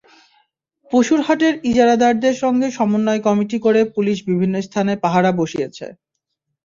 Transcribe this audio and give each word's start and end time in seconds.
পশুর 0.91 1.19
হাটের 1.27 1.53
ইজারাদারদের 1.71 2.35
সঙ্গে 2.43 2.67
সমন্বয় 2.71 3.21
কমিটি 3.27 3.57
করে 3.65 3.81
পুলিশ 3.95 4.17
বিভিন্ন 4.29 4.55
স্থানে 4.67 4.93
পাহারা 5.03 5.31
বসিয়েছে। 5.39 5.85